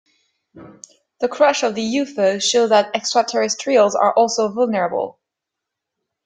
The 1.19 1.27
crash 1.27 1.61
of 1.61 1.75
the 1.75 1.83
UFO 1.97 2.41
shows 2.41 2.69
that 2.69 2.89
extraterrestrials 2.95 3.93
are 3.93 4.13
also 4.15 4.51
vulnerable. 4.51 5.19